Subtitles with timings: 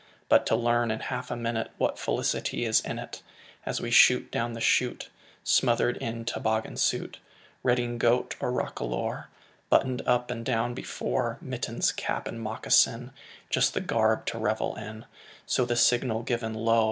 [0.29, 3.21] But to learn in half a minute What felicity is in it,
[3.67, 5.11] As we shoot down the chute,
[5.43, 7.19] Smothered in toboggan suit,
[7.63, 9.27] Redingote or roquelaure,
[9.69, 13.11] Buttoned up (and down) before, Mittens, cap, and moccasin,
[13.51, 15.05] Just the garb to revel in;
[15.45, 16.79] So, the signal given, lo!